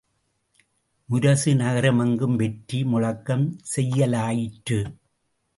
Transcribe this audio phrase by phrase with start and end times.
[1.09, 4.79] முரசு நகரமெங்கும் வெற்றி முழக்கம் செய்யலாயிற்று.